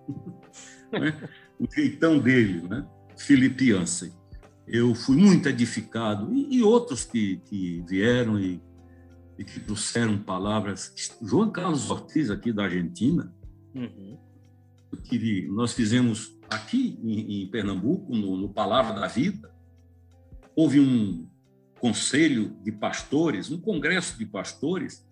[1.58, 2.86] O jeitão dele, né?
[3.16, 4.12] Felipe Ansem.
[4.66, 8.60] Eu fui muito edificado, e, e outros que, que vieram e,
[9.38, 10.92] e, que trouxeram palavras.
[11.22, 13.34] João Carlos Ortiz, aqui da Argentina,
[13.74, 14.18] uhum.
[15.04, 19.52] Tive, nós fizemos aqui em, em Pernambuco, no, no Palavra da Vida,
[20.56, 21.28] houve um
[21.78, 25.06] conselho de pastores, um congresso de pastores,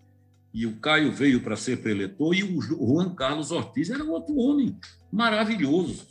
[0.53, 4.77] e o Caio veio para ser preletor, e o Juan Carlos Ortiz era outro homem
[5.11, 6.07] maravilhoso.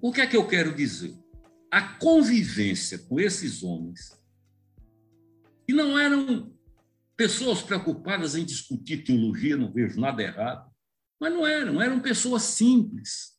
[0.00, 1.14] O que é que eu quero dizer?
[1.70, 4.16] A convivência com esses homens,
[5.66, 6.52] que não eram
[7.16, 10.70] pessoas preocupadas em discutir teologia, não vejo nada errado,
[11.20, 13.36] mas não eram, eram pessoas simples.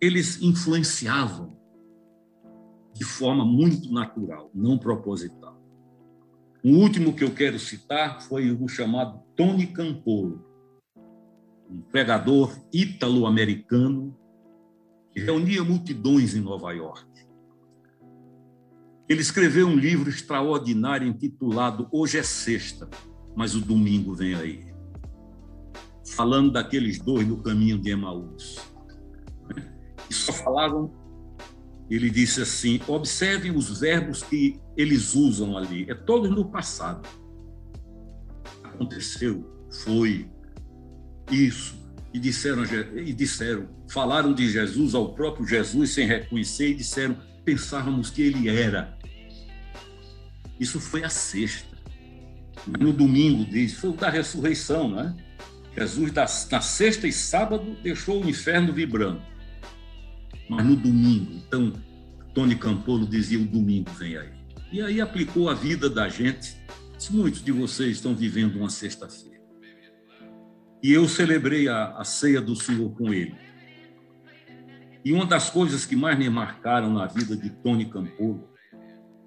[0.00, 1.60] Eles influenciavam
[2.94, 5.60] de forma muito natural, não proposital.
[6.64, 10.44] O último que eu quero citar foi o chamado Tony Campolo,
[11.68, 14.16] um pregador ítalo-americano
[15.12, 17.06] que reunia multidões em Nova York.
[19.08, 22.88] Ele escreveu um livro extraordinário intitulado Hoje é Sexta,
[23.36, 24.72] mas o domingo vem aí.
[26.14, 28.58] Falando daqueles dois no caminho de Emaús.
[30.08, 30.92] E só falavam.
[31.90, 35.90] Ele disse assim: observem os verbos que eles usam ali.
[35.90, 37.06] É todos no passado.
[38.62, 39.44] Aconteceu,
[39.84, 40.30] foi,
[41.30, 41.81] isso.
[42.12, 42.62] E disseram,
[42.94, 48.48] e disseram, falaram de Jesus ao próprio Jesus sem reconhecer e disseram: pensávamos que ele
[48.48, 48.98] era.
[50.60, 51.72] Isso foi a sexta.
[52.78, 55.16] No domingo, diz, foi o da ressurreição, né?
[55.76, 59.22] Jesus, na sexta e sábado, deixou o inferno vibrando.
[60.48, 61.72] Mas no domingo, então,
[62.34, 64.28] Tony Campolo dizia: o domingo vem aí.
[64.70, 66.56] E aí aplicou a vida da gente.
[67.10, 69.31] Muitos de vocês estão vivendo uma sexta-feira.
[70.82, 73.34] E eu celebrei a, a ceia do Senhor com ele.
[75.04, 78.48] E uma das coisas que mais me marcaram na vida de Tony Campolo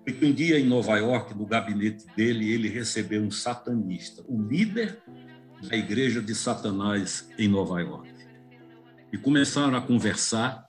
[0.04, 4.42] foi que um dia em Nova York, no gabinete dele, ele recebeu um satanista, o
[4.42, 5.02] líder
[5.68, 8.14] da igreja de Satanás em Nova York.
[9.12, 10.68] E começaram a conversar,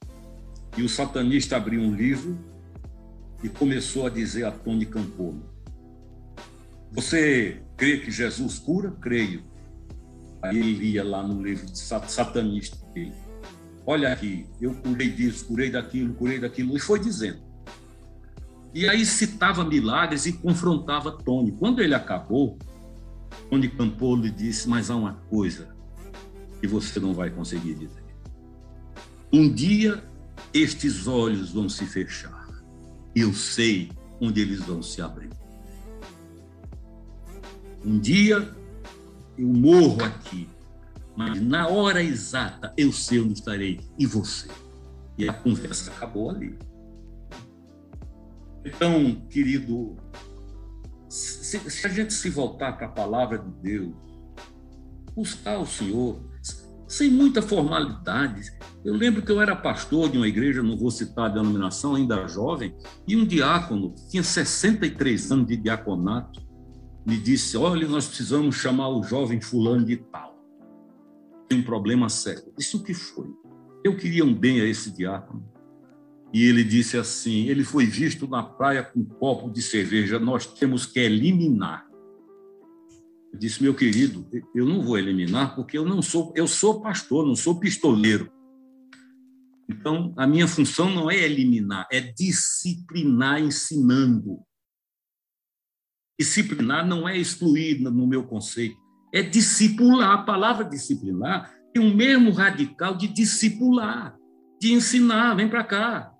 [0.77, 2.38] e o satanista abriu um livro
[3.42, 5.42] e começou a dizer a Tony Campolo:
[6.92, 8.90] Você crê que Jesus cura?
[9.01, 9.42] Creio.
[10.55, 13.27] Ele lia lá no livro satanista dele
[13.87, 17.39] olha aqui, eu curei disso, curei daquilo, curei daquilo, e foi dizendo.
[18.75, 21.53] E aí citava milagres e confrontava Tony.
[21.53, 22.59] Quando ele acabou,
[23.49, 25.75] Tony Campolo disse: Mas há uma coisa
[26.61, 28.05] que você não vai conseguir dizer.
[29.33, 30.03] Um dia
[30.53, 32.47] estes olhos vão se fechar.
[33.15, 35.31] Eu sei onde eles vão se abrir.
[37.83, 38.55] Um dia
[39.38, 40.49] eu morro aqui
[41.16, 44.49] mas na hora exata eu sei onde estarei e você.
[45.16, 46.59] E a conversa acabou ali.
[48.62, 49.96] Então, querido,
[51.09, 53.94] se, se a gente se voltar para a palavra de Deus,
[55.14, 56.20] buscar o Senhor,
[56.87, 58.53] sem muita formalidade.
[58.85, 62.29] Eu lembro que eu era pastor de uma igreja, não vou citar a denominação, ainda
[62.29, 62.77] jovem,
[63.09, 66.46] e um diácono, tinha 63 anos de diaconato,
[67.07, 70.37] me disse: Olha, nós precisamos chamar o jovem fulano de tal
[71.49, 72.53] tem um problema sério.
[72.59, 73.29] Isso que foi?
[73.85, 75.45] Eu queria um bem a esse diácono.
[76.33, 80.47] E ele disse assim: ele foi visto na praia com um copo de cerveja, nós
[80.47, 81.87] temos que eliminar.
[83.33, 87.27] Eu disse, meu querido, eu não vou eliminar porque eu não sou, eu sou pastor,
[87.27, 88.31] não sou pistoleiro.
[89.69, 94.40] Então, a minha função não é eliminar, é disciplinar ensinando.
[96.18, 98.76] Disciplinar não é excluir no meu conceito,
[99.12, 100.12] é discipular.
[100.12, 104.16] A palavra disciplinar tem o mesmo radical de discipular,
[104.61, 105.35] de ensinar.
[105.35, 106.12] Vem para cá.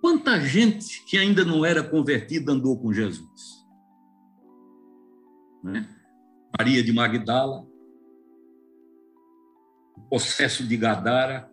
[0.00, 3.64] Quanta gente que ainda não era convertida andou com Jesus?
[5.62, 5.88] Né?
[6.58, 7.66] Maria de Magdala,
[9.96, 11.50] o processo de Gadara,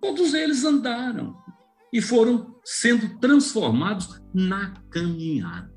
[0.00, 1.36] todos eles andaram
[1.92, 5.72] e foram sendo transformados na caminhada.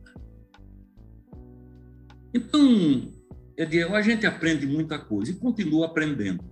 [2.34, 3.12] Então,
[3.58, 6.43] Ediel, a gente aprende muita coisa e continua aprendendo,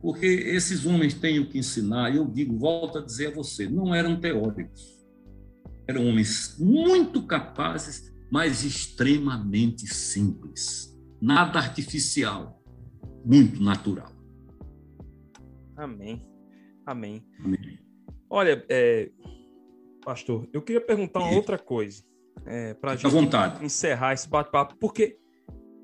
[0.00, 2.14] porque esses homens têm o que ensinar.
[2.14, 5.04] Eu digo, volto a dizer a você, não eram teóricos,
[5.88, 12.62] eram homens muito capazes, mas extremamente simples, nada artificial,
[13.24, 14.12] muito natural.
[15.76, 16.24] Amém.
[16.86, 17.26] Amém.
[17.40, 17.78] Amém.
[18.30, 19.10] Olha, é,
[20.04, 22.02] pastor, eu queria perguntar uma outra coisa.
[22.46, 25.18] É, para a gente encerrar esse bate-papo, porque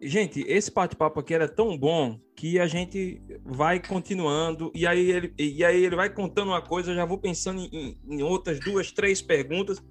[0.03, 5.35] gente, esse bate-papo aqui era tão bom que a gente vai continuando e aí ele,
[5.39, 8.91] e aí ele vai contando uma coisa, eu já vou pensando em, em outras duas,
[8.91, 9.83] três perguntas.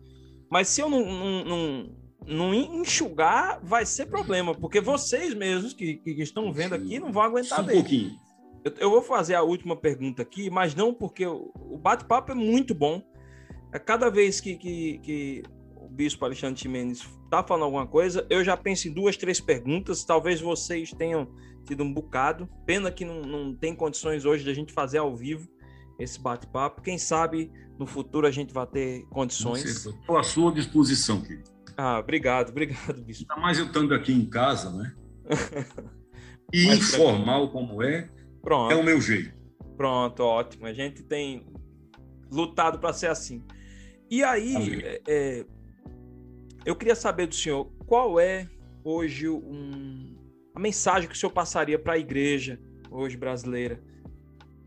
[0.50, 5.98] Mas se eu não, não, não, não, enxugar, vai ser problema, porque vocês mesmos que,
[5.98, 8.12] que estão vendo aqui não vão aguentar Só um pouquinho.
[8.63, 12.36] Eu, eu, vou fazer a última pergunta aqui, mas não porque o, o bate-papo é
[12.36, 13.02] muito bom.
[13.71, 15.43] É cada vez que, que, que
[15.75, 20.03] o bispo Alexandre Chimenez está falando alguma coisa, eu já penso em duas, três perguntas.
[20.03, 21.27] Talvez vocês tenham
[21.65, 22.49] tido um bocado.
[22.65, 25.47] Pena que não, não tem condições hoje de a gente fazer ao vivo
[25.99, 26.82] esse bate-papo.
[26.82, 29.63] Quem sabe no futuro a gente vai ter condições.
[29.86, 31.49] Estou à sua disposição, querido.
[31.77, 33.32] Ah, obrigado, obrigado, bispo.
[33.32, 34.93] Ainda mais eu estando aqui em casa, né?
[36.51, 38.10] E informal como é,
[38.41, 38.71] Pronto.
[38.71, 39.32] é o meu jeito.
[39.77, 40.65] Pronto, ótimo.
[40.65, 41.45] A gente tem
[42.32, 43.43] lutado para ser assim.
[44.10, 45.45] E aí, é, é,
[46.65, 48.50] eu queria saber do senhor qual é
[48.84, 50.15] hoje um,
[50.56, 53.82] a mensagem que o senhor passaria para a igreja hoje brasileira.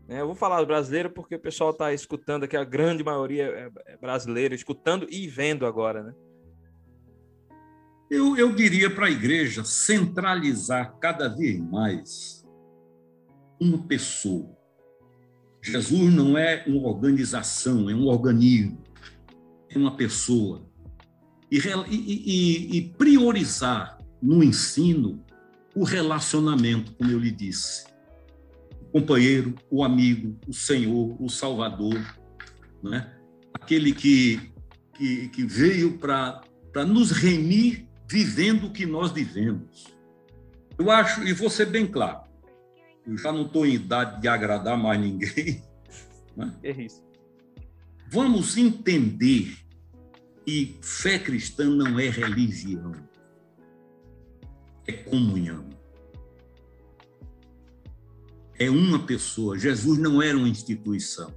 [0.07, 3.93] É, eu vou falar brasileira porque o pessoal está escutando aqui, a grande maioria é,
[3.93, 6.13] é brasileira, escutando e vendo agora, né?
[8.09, 12.45] Eu, eu diria para a igreja centralizar cada vez mais
[13.59, 14.55] uma pessoa.
[15.61, 18.82] Jesus não é uma organização, é um organismo,
[19.73, 20.65] é uma pessoa.
[21.51, 25.23] E, e, e priorizar no ensino
[25.75, 27.85] o relacionamento, como eu lhe disse.
[28.81, 31.99] O companheiro, o amigo, o Senhor, o Salvador,
[32.81, 33.13] né?
[33.53, 34.51] aquele que,
[34.95, 36.41] que, que veio para
[36.87, 39.87] nos remir vivendo o que nós vivemos.
[40.77, 42.21] Eu acho, e vou ser bem claro,
[43.05, 45.63] eu já não estou em idade de agradar mais ninguém.
[46.35, 46.51] Né?
[46.63, 47.03] É isso.
[48.09, 49.55] Vamos entender
[50.45, 52.91] que fé cristã não é religião,
[54.85, 55.69] é comunhão.
[58.59, 59.57] É uma pessoa.
[59.57, 61.33] Jesus não era uma instituição.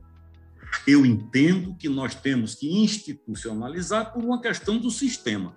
[0.87, 5.57] Eu entendo que nós temos que institucionalizar por uma questão do sistema.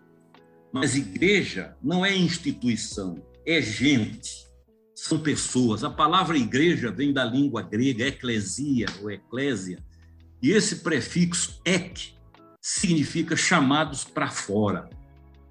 [0.72, 4.48] Mas igreja não é instituição, é gente,
[4.96, 5.84] são pessoas.
[5.84, 9.84] A palavra igreja vem da língua grega eclesia ou eclésia,
[10.42, 12.19] e esse prefixo ek
[12.62, 14.90] significa chamados para fora.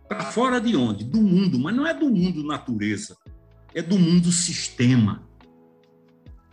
[0.08, 1.04] Para fora de onde?
[1.04, 3.16] Do mundo, mas não é do mundo natureza,
[3.74, 5.28] é do mundo sistema,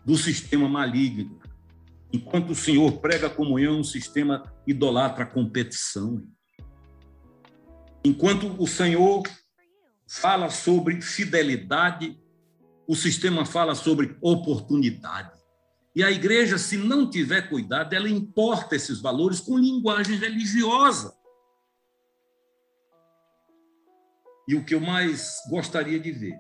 [0.05, 1.39] do sistema maligno.
[2.11, 6.23] Enquanto o Senhor prega a comunhão, o sistema idolatra a competição.
[8.03, 9.23] Enquanto o Senhor
[10.07, 12.19] fala sobre fidelidade,
[12.87, 15.34] o sistema fala sobre oportunidade.
[15.95, 21.15] E a igreja, se não tiver cuidado, ela importa esses valores com linguagem religiosa.
[24.45, 26.38] E o que eu mais gostaria de ver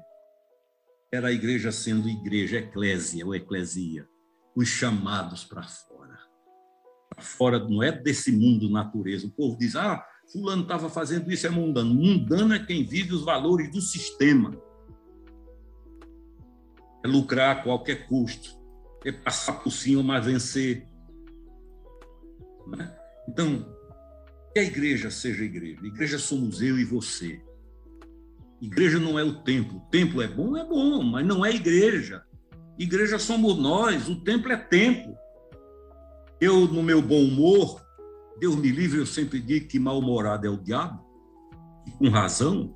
[1.11, 4.05] era a igreja sendo igreja, eclésia ou eclesia,
[4.53, 6.19] os chamados para fora.
[7.09, 9.25] Para fora não é desse mundo natureza.
[9.25, 11.95] O povo diz: ah, Fulano estava fazendo isso, é mundano.
[11.95, 14.51] Mundano é quem vive os valores do sistema.
[17.05, 18.64] É lucrar a qualquer custo.
[19.05, 20.87] É passar por cima, mas vencer.
[22.67, 22.97] Né?
[23.29, 23.65] Então,
[24.53, 25.79] que a igreja seja igreja.
[25.83, 27.41] A igreja somos eu e você.
[28.61, 29.77] Igreja não é o templo.
[29.77, 32.23] O templo é bom, é bom, mas não é igreja.
[32.79, 35.15] Igreja somos nós, o templo é templo.
[36.39, 37.85] Eu, no meu bom humor,
[38.39, 41.03] Deus me livre, eu sempre digo que mal-humorado é o diabo,
[41.85, 42.75] e com razão.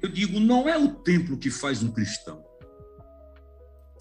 [0.00, 2.43] Eu digo, não é o templo que faz um cristão.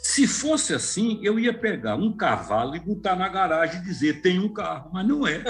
[0.03, 4.37] Se fosse assim, eu ia pegar um cavalo e botar na garagem e dizer: tem
[4.37, 5.41] um carro, mas não é.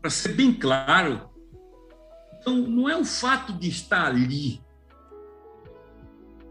[0.00, 1.28] Para ser bem claro.
[2.40, 4.58] Então, não é o fato de estar ali.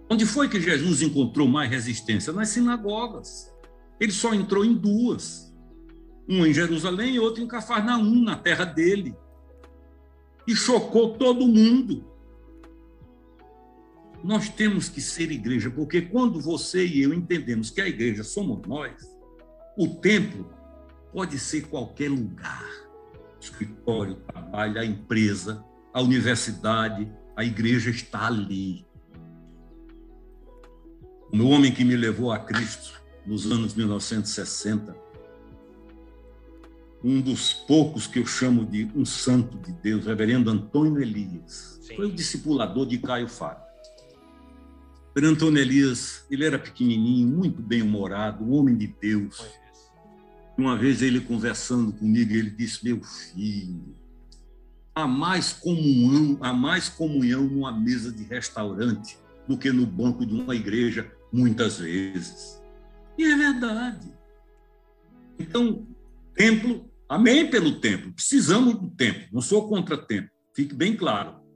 [0.07, 2.31] Onde foi que Jesus encontrou mais resistência?
[2.31, 3.51] Nas sinagogas.
[3.99, 5.51] Ele só entrou em duas.
[6.29, 9.15] Uma em Jerusalém e outra em Cafarnaum, na terra dele.
[10.47, 12.05] E chocou todo mundo.
[14.23, 18.65] Nós temos que ser igreja, porque quando você e eu entendemos que a igreja somos
[18.67, 18.93] nós,
[19.77, 20.51] o templo
[21.13, 22.87] pode ser qualquer lugar
[23.39, 25.63] escritório, trabalho, a empresa,
[25.93, 28.85] a universidade, a igreja está ali.
[31.31, 34.95] O homem que me levou a Cristo nos anos 1960,
[37.03, 41.95] um dos poucos que eu chamo de um santo de Deus, reverendo Antônio Elias, Sim.
[41.95, 43.66] foi o discipulador de Caio Fábio.
[45.25, 49.43] Antônio Elias, ele era pequenininho, muito bem-humorado, um homem de Deus.
[50.57, 53.95] Uma vez ele conversando comigo, ele disse: Meu filho,
[54.93, 60.33] há mais comunhão, há mais comunhão numa mesa de restaurante do que no banco de
[60.33, 62.61] uma igreja, muitas vezes.
[63.17, 64.11] E é verdade.
[65.39, 65.87] Então,
[66.35, 71.46] templo, amém pelo templo, precisamos do templo, não sou contra templo, fique bem claro.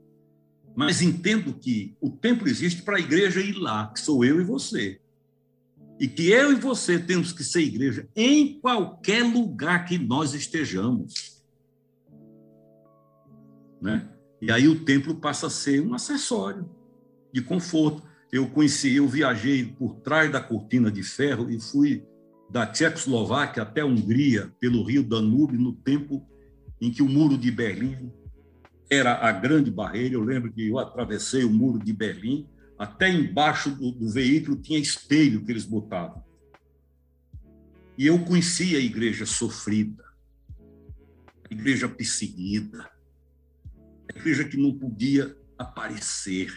[0.74, 4.44] Mas entendo que o templo existe para a igreja ir lá, que sou eu e
[4.44, 5.00] você.
[6.00, 11.42] E que eu e você temos que ser igreja em qualquer lugar que nós estejamos.
[13.80, 14.08] Né?
[14.40, 16.68] E aí o templo passa a ser um acessório
[17.32, 18.02] de conforto.
[18.32, 22.02] Eu conheci, eu viajei por trás da cortina de ferro e fui
[22.50, 26.26] da Tchecoslováquia até a Hungria, pelo rio Danúbio, no tempo
[26.80, 28.10] em que o muro de Berlim
[28.92, 30.14] era a grande barreira.
[30.14, 32.46] Eu lembro que eu atravessei o muro de Berlim,
[32.78, 36.22] até embaixo do, do veículo tinha espelho que eles botavam.
[37.96, 40.04] E eu conhecia a igreja sofrida,
[41.50, 42.90] a igreja perseguida,
[44.14, 46.52] a igreja que não podia aparecer.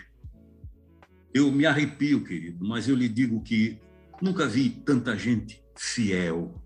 [1.33, 3.79] Eu me arrepio, querido, mas eu lhe digo que
[4.21, 6.61] nunca vi tanta gente fiel.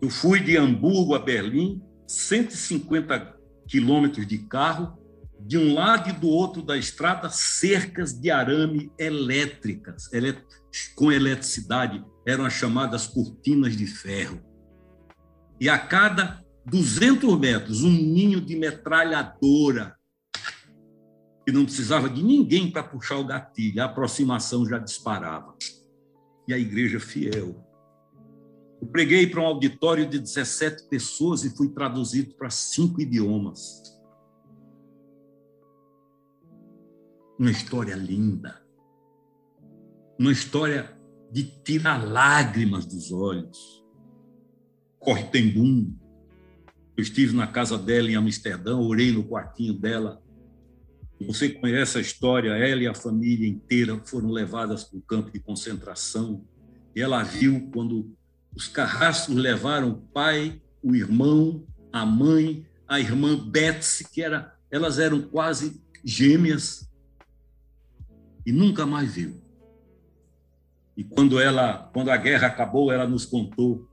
[0.00, 4.98] Eu fui de Hamburgo a Berlim, 150 quilômetros de carro,
[5.40, 10.08] de um lado e do outro da estrada, cercas de arame elétricas,
[10.94, 14.40] com eletricidade, eram as chamadas cortinas de ferro.
[15.60, 19.96] E a cada 200 metros, um ninho de metralhadora,
[21.44, 25.54] que não precisava de ninguém para puxar o gatilho, a aproximação já disparava.
[26.46, 27.71] E a igreja fiel.
[28.82, 33.80] Eu preguei para um auditório de 17 pessoas e fui traduzido para cinco idiomas.
[37.38, 38.60] Uma história linda.
[40.18, 40.98] Uma história
[41.30, 43.86] de tirar lágrimas dos olhos.
[44.98, 45.96] Cortembum.
[46.96, 50.20] Eu estive na casa dela em Amsterdã, orei no quartinho dela.
[51.20, 55.38] Você conhece a história, ela e a família inteira foram levadas para o campo de
[55.38, 56.44] concentração.
[56.96, 58.12] E ela viu quando
[58.54, 64.98] os carrascos levaram o pai, o irmão, a mãe, a irmã Betsy, que era, elas
[64.98, 66.90] eram quase gêmeas,
[68.44, 69.40] e nunca mais viu.
[70.96, 73.88] E quando ela, quando a guerra acabou, ela nos contou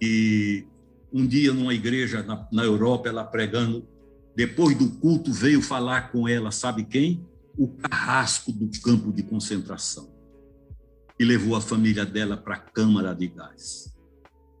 [0.00, 0.66] que
[1.12, 3.86] um dia numa igreja na, na Europa, ela pregando,
[4.34, 7.24] depois do culto veio falar com ela, sabe quem?
[7.56, 10.15] O carrasco do campo de concentração
[11.18, 13.94] e levou a família dela para a câmara de gás.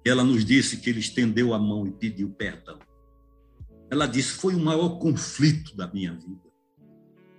[0.04, 2.78] Ela nos disse que ele estendeu a mão e pediu perdão.
[3.90, 6.46] Ela disse: Foi o maior conflito da minha vida.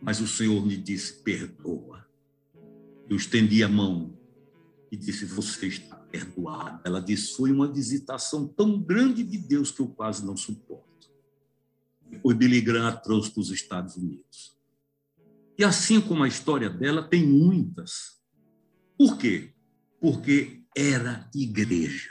[0.02, 2.06] Mas o Senhor me disse: Perdoa.
[3.10, 4.18] Eu estendi a mão
[4.92, 6.82] e disse: Você está perdoada.
[6.86, 10.88] Ela disse: Foi uma visitação tão grande de Deus que eu quase não suporto.
[12.10, 14.56] Depois Billy Graham a trouxe para os Estados Unidos.
[15.58, 18.17] E assim como a história dela, tem muitas
[18.98, 19.52] por quê?
[20.02, 22.10] Porque era igreja.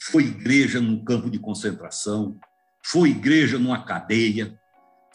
[0.00, 2.38] Foi igreja num campo de concentração,
[2.84, 4.58] foi igreja numa cadeia,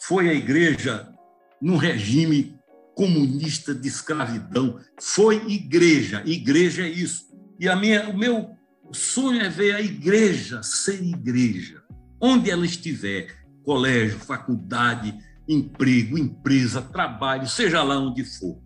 [0.00, 1.12] foi a igreja
[1.60, 2.58] num regime
[2.94, 6.22] comunista de escravidão, foi igreja.
[6.26, 7.30] Igreja é isso.
[7.58, 8.50] E a minha, o meu
[8.92, 11.82] sonho é ver a igreja ser igreja,
[12.20, 13.28] onde ela estiver,
[13.64, 15.14] colégio, faculdade,
[15.48, 18.61] emprego, empresa, trabalho, seja lá onde for.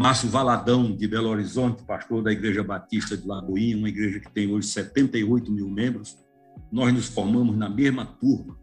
[0.00, 4.50] Márcio Valadão, de Belo Horizonte, pastor da Igreja Batista de Lagoinha, uma igreja que tem
[4.50, 6.16] hoje 78 mil membros.
[6.72, 8.58] Nós nos formamos na mesma turma.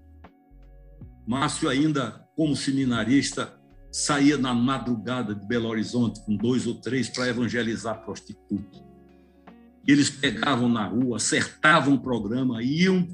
[1.27, 3.53] Márcio, ainda como seminarista,
[3.91, 8.83] saía na madrugada de Belo Horizonte com dois ou três para evangelizar prostitutas.
[9.87, 13.07] Eles pegavam na rua, acertavam o programa, iam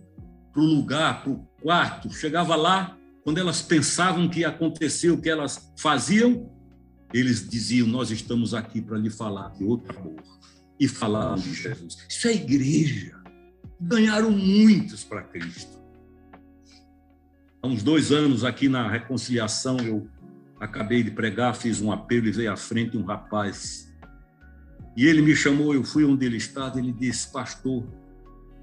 [0.53, 5.19] para o lugar, para o quarto, chegava lá, quando elas pensavam que ia acontecer o
[5.19, 6.52] que elas faziam,
[7.13, 10.21] eles diziam: Nós estamos aqui para lhe falar de outro amor.
[10.79, 11.97] E falaram de Jesus.
[12.09, 13.21] Isso é igreja.
[13.79, 15.79] Ganharam muitos para Cristo.
[17.61, 20.09] Há uns dois anos, aqui na reconciliação, eu
[20.59, 23.93] acabei de pregar, fiz um apelo e veio à frente um rapaz.
[24.97, 27.87] E ele me chamou, eu fui onde ele estava, ele disse: Pastor,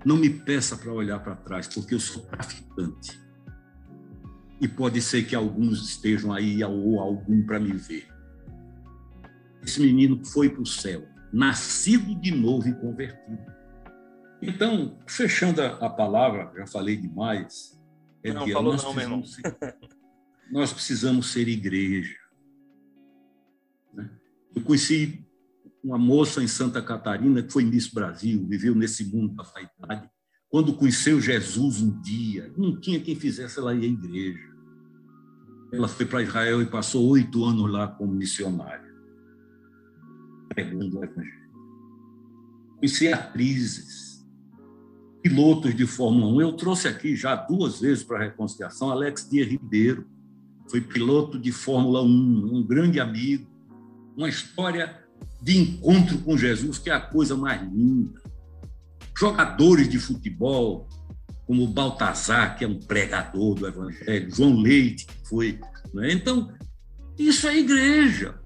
[0.05, 3.19] não me peça para olhar para trás, porque eu sou traficante.
[4.61, 8.11] E pode ser que alguns estejam aí ou algum para me ver
[9.63, 13.61] esse menino foi para o céu, nascido de novo e convertido.
[14.43, 17.79] Então, fechando a, palavra, já falei demais.
[18.23, 19.25] É não, falou nós não, meu irmão.
[19.25, 19.43] Ser,
[20.51, 22.17] nós precisamos ser igreja.
[23.93, 24.11] Né?
[24.55, 25.27] Eu conheci
[25.85, 30.09] uma moça em Santa Catarina que foi Miss Brasil, viveu nesse mundo da vaidade.
[30.49, 34.51] Quando conheceu Jesus um dia, não tinha quem fizesse ela ir à igreja.
[35.73, 38.90] Ela foi para Israel e passou oito anos lá como missionária
[40.51, 41.51] pregando o Evangelho.
[42.77, 44.27] Conheci atrizes
[45.23, 46.41] pilotos de Fórmula 1.
[46.41, 50.07] Eu trouxe aqui já duas vezes para a reconciliação Alex Dias Ribeiro,
[50.69, 53.47] foi piloto de Fórmula 1, um grande amigo,
[54.17, 54.99] uma história
[55.43, 58.21] de encontro com Jesus que é a coisa mais linda.
[59.17, 60.89] Jogadores de futebol,
[61.47, 65.61] como Baltazar, que é um pregador do Evangelho, João Leite, que foi.
[65.93, 66.13] Né?
[66.13, 66.53] Então,
[67.19, 68.40] isso é igreja.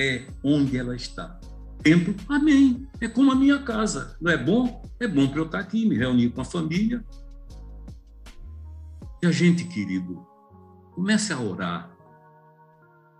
[0.00, 1.38] É onde ela está.
[1.82, 2.88] Templo, amém.
[3.02, 4.16] É como a minha casa.
[4.18, 4.82] Não é bom?
[4.98, 7.04] É bom para eu estar aqui, me reunir com a família.
[9.22, 10.26] E a gente, querido,
[10.94, 11.94] comece a orar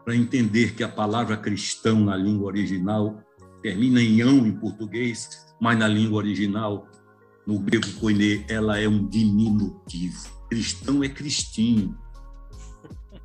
[0.07, 3.23] para entender que a palavra cristão na língua original
[3.63, 6.89] termina em ão em português, mas na língua original
[7.47, 10.47] no grego koiné, ela é um diminutivo.
[10.49, 11.95] Cristão é cristinho.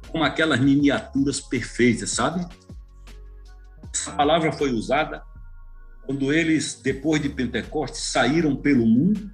[0.10, 2.45] Com aquelas miniaturas perfeitas, sabe?
[3.96, 5.24] Essa palavra foi usada
[6.06, 9.32] quando eles, depois de Pentecostes, saíram pelo mundo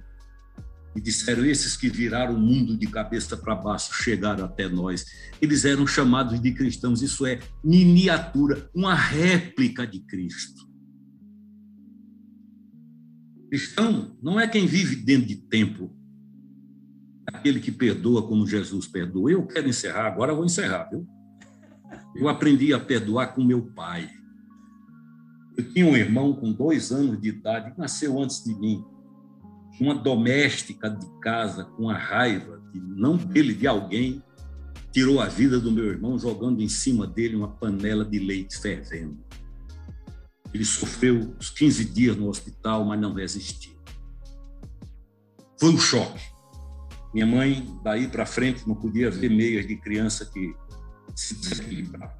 [0.94, 5.04] e disseram: esses que viraram o mundo de cabeça para baixo chegaram até nós.
[5.40, 10.62] Eles eram chamados de cristãos, isso é miniatura, uma réplica de Cristo.
[13.50, 15.92] Cristão não é quem vive dentro de templo,
[17.26, 19.32] aquele que perdoa como Jesus perdoa.
[19.32, 21.04] Eu quero encerrar, agora vou encerrar, viu?
[22.14, 24.21] Eu aprendi a perdoar com meu pai.
[25.56, 28.84] Eu tinha um irmão com dois anos de idade, que nasceu antes de mim.
[29.80, 34.22] Uma doméstica de casa, com a raiva, de, não dele, de alguém,
[34.90, 39.18] tirou a vida do meu irmão jogando em cima dele uma panela de leite fervendo.
[40.54, 43.72] Ele sofreu os 15 dias no hospital, mas não resistiu.
[45.58, 46.20] Foi um choque.
[47.12, 50.54] Minha mãe, daí para frente, não podia ver meias de criança que
[51.14, 52.18] se desequilibrava.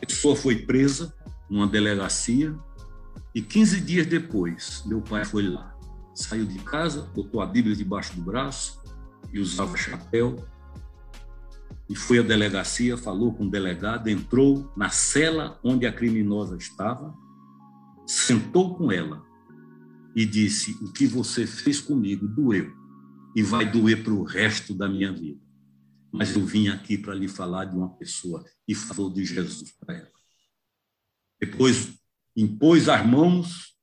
[0.00, 1.14] A pessoa foi presa
[1.52, 2.58] numa delegacia
[3.34, 5.76] e 15 dias depois, meu pai foi lá.
[6.14, 8.80] Saiu de casa, botou a Bíblia debaixo do braço
[9.30, 10.42] e usava chapéu
[11.90, 17.14] e foi à delegacia, falou com o delegado, entrou na cela onde a criminosa estava,
[18.06, 19.22] sentou com ela
[20.16, 22.72] e disse: O que você fez comigo doeu
[23.36, 25.40] e vai doer para o resto da minha vida.
[26.10, 29.96] Mas eu vim aqui para lhe falar de uma pessoa e falou de Jesus para
[29.96, 30.21] ela.
[31.42, 31.92] Depois
[32.36, 33.74] impôs as mãos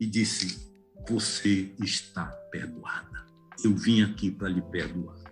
[0.00, 0.72] e disse:
[1.08, 3.26] Você está perdoada.
[3.62, 5.22] Eu vim aqui para lhe perdoar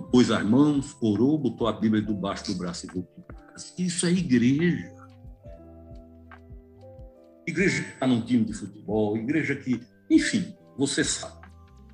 [0.00, 3.72] pôs as mãos, orou, botou a Bíblia debaixo do braço e voltou para casa.
[3.78, 4.94] Isso é igreja.
[7.46, 11.46] Igreja que está num time de futebol, igreja que, enfim, você sabe.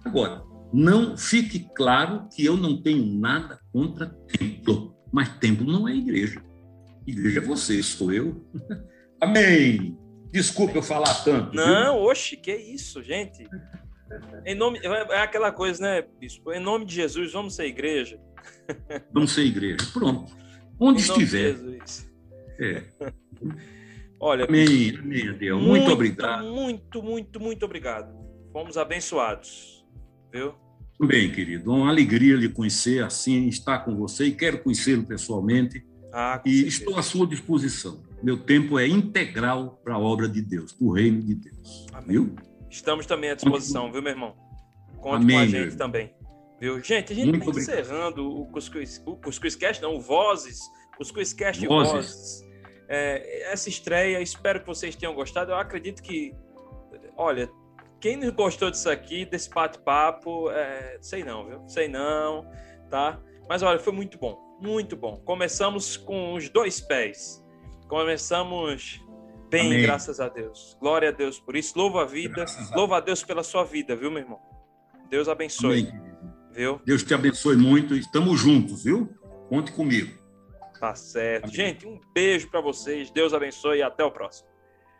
[0.04, 5.94] Agora, não fique claro que eu não tenho nada contra templo, mas templo não é
[5.94, 6.42] igreja.
[7.06, 8.46] Igreja é você, sou eu.
[9.20, 9.96] Amém.
[10.30, 11.54] Desculpa eu falar tanto.
[11.54, 12.04] Não, viu?
[12.04, 13.44] oxe, que isso, gente.
[14.46, 16.52] Em nome, é aquela coisa, né, bispo?
[16.52, 18.20] Em nome de Jesus, vamos ser igreja.
[19.12, 19.78] Vamos ser igreja.
[19.92, 20.32] Pronto.
[20.78, 21.56] Onde estiver.
[22.60, 22.84] É.
[24.20, 25.60] Olha, amém, amém, Deus.
[25.60, 26.44] Muito, muito obrigado.
[26.44, 28.14] Muito, muito, muito obrigado.
[28.52, 29.86] Fomos abençoados.
[30.32, 30.54] Viu?
[31.00, 31.72] Bem, querido.
[31.72, 35.84] Uma alegria lhe conhecer assim, estar com você e quero conhecê-lo pessoalmente.
[36.12, 36.76] Ah, e certeza.
[36.76, 38.02] estou à sua disposição.
[38.22, 41.86] Meu tempo é integral para a obra de Deus, para o reino de Deus.
[41.92, 42.08] Amém.
[42.08, 42.36] Viu?
[42.68, 44.34] Estamos também à disposição, viu, meu irmão?
[45.00, 46.14] Conte Amém, com a gente também.
[46.60, 46.82] Viu?
[46.82, 50.60] Gente, a gente está encerrando o Cuscuz, o Cuscuz Cast, não, o Vozes,
[50.96, 51.92] Cuscuz Cast Vozes.
[51.92, 52.48] Vozes.
[52.88, 55.52] É, essa estreia, espero que vocês tenham gostado.
[55.52, 56.34] Eu acredito que,
[57.16, 57.48] olha,
[58.00, 61.68] quem não gostou disso aqui, desse bate-papo, é, sei não, viu?
[61.68, 62.44] Sei não,
[62.90, 63.20] tá?
[63.48, 65.16] Mas olha, foi muito bom, muito bom.
[65.24, 67.44] Começamos com os dois pés.
[67.88, 69.00] Começamos
[69.50, 69.82] Bem, Amém.
[69.82, 70.76] graças a Deus.
[70.78, 71.72] Glória a Deus por isso.
[71.76, 72.44] Louva a vida.
[72.44, 74.38] A Louva a Deus pela sua vida, viu, meu irmão?
[75.08, 75.88] Deus abençoe.
[75.88, 76.08] Amém.
[76.52, 76.80] Viu?
[76.84, 77.94] Deus te abençoe muito.
[77.94, 79.08] Estamos juntos, viu?
[79.48, 80.12] Conte comigo.
[80.78, 81.44] Tá certo.
[81.44, 81.54] Amém.
[81.56, 83.10] Gente, um beijo para vocês.
[83.10, 84.47] Deus abençoe e até o próximo.